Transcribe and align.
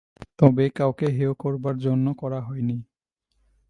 তবে 0.39 0.65
কাউকে 0.69 1.07
হেয় 1.09 1.33
করবার 1.33 1.75
জন্যে 1.77 2.11
করা 2.17 2.39
হয় 2.41 2.61
নি। 2.61 2.77